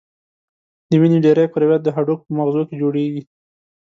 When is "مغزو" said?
2.39-2.61